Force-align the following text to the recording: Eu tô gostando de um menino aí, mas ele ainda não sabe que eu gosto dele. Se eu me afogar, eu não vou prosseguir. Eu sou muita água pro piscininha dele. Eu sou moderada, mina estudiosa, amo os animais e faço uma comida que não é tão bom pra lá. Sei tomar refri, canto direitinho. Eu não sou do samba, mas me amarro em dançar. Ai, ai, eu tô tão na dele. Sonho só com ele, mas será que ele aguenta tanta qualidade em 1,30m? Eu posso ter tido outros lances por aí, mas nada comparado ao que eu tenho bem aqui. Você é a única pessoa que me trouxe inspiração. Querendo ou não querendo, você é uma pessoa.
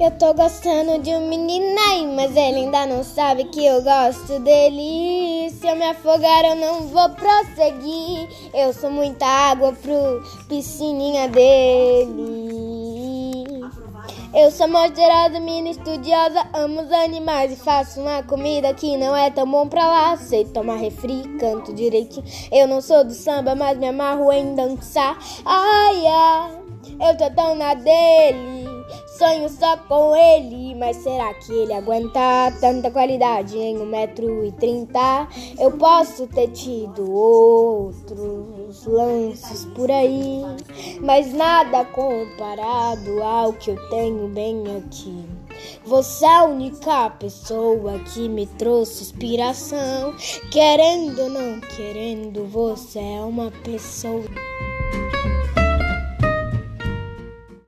Eu 0.00 0.10
tô 0.12 0.32
gostando 0.32 0.98
de 1.02 1.10
um 1.10 1.28
menino 1.28 1.78
aí, 1.90 2.06
mas 2.06 2.30
ele 2.30 2.60
ainda 2.60 2.86
não 2.86 3.04
sabe 3.04 3.44
que 3.44 3.64
eu 3.64 3.82
gosto 3.82 4.38
dele. 4.40 5.50
Se 5.50 5.66
eu 5.68 5.76
me 5.76 5.84
afogar, 5.84 6.44
eu 6.44 6.56
não 6.56 6.88
vou 6.88 7.10
prosseguir. 7.10 8.28
Eu 8.54 8.72
sou 8.72 8.90
muita 8.90 9.26
água 9.26 9.72
pro 9.74 10.22
piscininha 10.48 11.28
dele. 11.28 12.52
Eu 14.34 14.50
sou 14.50 14.66
moderada, 14.66 15.38
mina 15.38 15.68
estudiosa, 15.68 16.48
amo 16.54 16.80
os 16.80 16.90
animais 16.90 17.52
e 17.52 17.56
faço 17.56 18.00
uma 18.00 18.22
comida 18.22 18.72
que 18.72 18.96
não 18.96 19.14
é 19.14 19.30
tão 19.30 19.46
bom 19.46 19.68
pra 19.68 19.86
lá. 19.86 20.16
Sei 20.16 20.46
tomar 20.46 20.76
refri, 20.76 21.22
canto 21.38 21.74
direitinho. 21.74 22.24
Eu 22.50 22.66
não 22.66 22.80
sou 22.80 23.04
do 23.04 23.12
samba, 23.12 23.54
mas 23.54 23.76
me 23.76 23.88
amarro 23.88 24.32
em 24.32 24.54
dançar. 24.54 25.18
Ai, 25.44 26.06
ai, 26.06 26.50
eu 27.08 27.16
tô 27.18 27.30
tão 27.34 27.54
na 27.54 27.74
dele. 27.74 28.51
Sonho 29.22 29.48
só 29.48 29.76
com 29.76 30.16
ele, 30.16 30.74
mas 30.74 30.96
será 30.96 31.32
que 31.34 31.52
ele 31.52 31.72
aguenta 31.72 32.52
tanta 32.60 32.90
qualidade 32.90 33.56
em 33.56 33.76
1,30m? 33.76 35.28
Eu 35.60 35.70
posso 35.78 36.26
ter 36.26 36.48
tido 36.48 37.08
outros 37.08 38.84
lances 38.84 39.64
por 39.76 39.88
aí, 39.92 40.42
mas 41.00 41.32
nada 41.32 41.84
comparado 41.84 43.22
ao 43.22 43.52
que 43.52 43.70
eu 43.70 43.88
tenho 43.90 44.26
bem 44.26 44.64
aqui. 44.76 45.24
Você 45.84 46.24
é 46.24 46.38
a 46.38 46.44
única 46.44 47.08
pessoa 47.10 48.00
que 48.00 48.28
me 48.28 48.46
trouxe 48.46 49.04
inspiração. 49.04 50.16
Querendo 50.50 51.22
ou 51.22 51.30
não 51.30 51.60
querendo, 51.60 52.44
você 52.46 52.98
é 52.98 53.20
uma 53.20 53.52
pessoa. 53.62 54.24